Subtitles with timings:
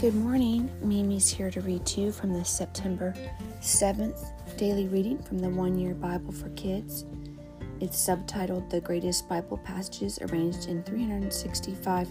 [0.00, 0.70] Good morning.
[0.80, 3.12] Mimi's here to read to you from the September
[3.60, 7.04] 7th daily reading from the One Year Bible for Kids.
[7.80, 12.08] It's subtitled The Greatest Bible Passages Arranged in 365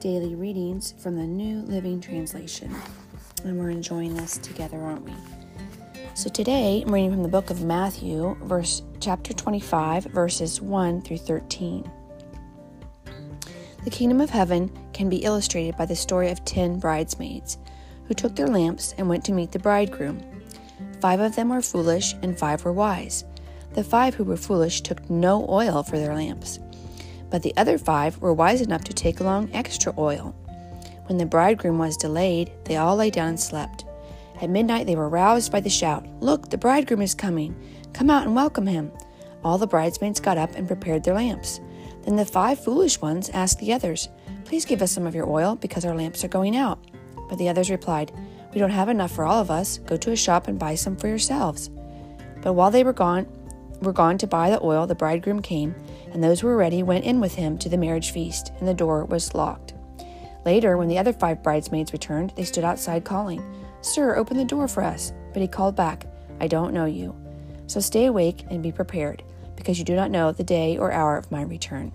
[0.00, 2.74] Daily Readings from the New Living Translation.
[3.44, 5.12] And we're enjoying this together, aren't we?
[6.14, 11.18] So today I'm reading from the book of Matthew, verse chapter 25, verses 1 through
[11.18, 11.88] 13.
[13.84, 17.56] The kingdom of heaven can be illustrated by the story of ten bridesmaids
[18.04, 20.20] who took their lamps and went to meet the bridegroom.
[21.00, 23.24] Five of them were foolish and five were wise.
[23.72, 26.58] The five who were foolish took no oil for their lamps,
[27.30, 30.34] but the other five were wise enough to take along extra oil.
[31.06, 33.86] When the bridegroom was delayed, they all lay down and slept.
[34.42, 37.56] At midnight they were roused by the shout, Look, the bridegroom is coming!
[37.94, 38.92] Come out and welcome him!
[39.42, 41.60] All the bridesmaids got up and prepared their lamps.
[42.10, 44.08] Then the five foolish ones asked the others,
[44.44, 46.84] Please give us some of your oil, because our lamps are going out.
[47.28, 48.10] But the others replied,
[48.52, 49.78] We don't have enough for all of us.
[49.78, 51.70] Go to a shop and buy some for yourselves.
[52.42, 53.28] But while they were gone,
[53.80, 55.72] were gone to buy the oil, the bridegroom came,
[56.12, 58.74] and those who were ready went in with him to the marriage feast, and the
[58.74, 59.74] door was locked.
[60.44, 63.40] Later, when the other five bridesmaids returned, they stood outside calling,
[63.82, 65.12] Sir, open the door for us.
[65.32, 66.06] But he called back,
[66.40, 67.14] I don't know you.
[67.68, 69.22] So stay awake and be prepared
[69.54, 71.92] because you do not know the day or hour of my return.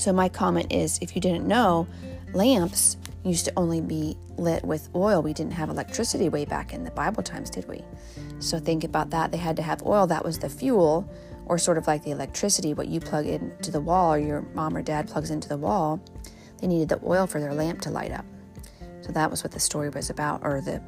[0.00, 1.86] So, my comment is if you didn't know,
[2.32, 5.20] lamps used to only be lit with oil.
[5.20, 7.84] We didn't have electricity way back in the Bible times, did we?
[8.38, 9.30] So, think about that.
[9.30, 11.06] They had to have oil, that was the fuel,
[11.44, 14.74] or sort of like the electricity, what you plug into the wall or your mom
[14.74, 16.02] or dad plugs into the wall.
[16.62, 18.24] They needed the oil for their lamp to light up.
[19.02, 20.80] So, that was what the story was about, or the,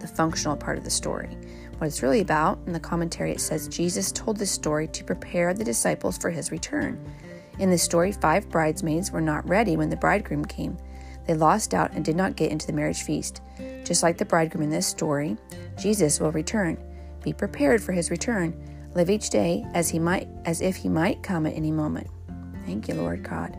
[0.00, 1.36] the functional part of the story.
[1.76, 5.52] What it's really about, in the commentary, it says Jesus told this story to prepare
[5.52, 6.98] the disciples for his return.
[7.62, 10.76] In the story, five bridesmaids were not ready when the bridegroom came.
[11.28, 13.40] They lost out and did not get into the marriage feast.
[13.84, 15.36] Just like the bridegroom in this story,
[15.78, 16.76] Jesus will return.
[17.22, 18.52] Be prepared for his return.
[18.96, 22.08] Live each day as he might as if he might come at any moment.
[22.66, 23.56] Thank you, Lord God.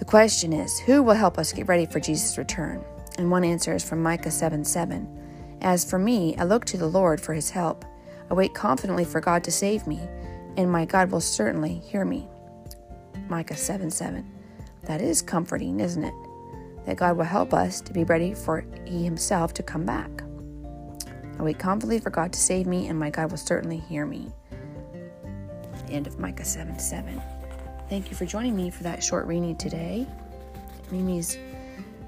[0.00, 2.84] The question is, who will help us get ready for Jesus' return?
[3.18, 5.58] And one answer is from Micah 7 7.
[5.60, 7.84] As for me, I look to the Lord for his help.
[8.28, 10.00] I wait confidently for God to save me,
[10.56, 12.28] and my God will certainly hear me.
[13.28, 14.24] Micah 7 7.
[14.82, 16.14] That is comforting, isn't it?
[16.86, 20.10] That God will help us to be ready for He Himself to come back.
[21.38, 24.30] I wait confidently for God to save me, and my God will certainly hear me.
[25.88, 27.20] End of Micah 7 7.
[27.88, 30.06] Thank you for joining me for that short reading today.
[30.90, 31.36] Mimi's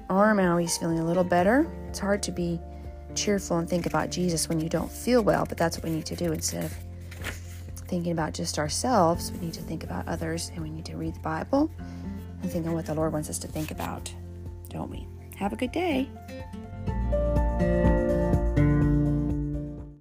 [0.09, 1.67] arm now he's feeling a little better.
[1.89, 2.59] It's hard to be
[3.15, 6.05] cheerful and think about Jesus when you don't feel well, but that's what we need
[6.05, 6.73] to do instead of
[7.87, 9.31] thinking about just ourselves.
[9.31, 11.71] We need to think about others and we need to read the Bible
[12.41, 14.11] and think on what the Lord wants us to think about,
[14.69, 15.07] don't we?
[15.35, 16.09] Have a good day.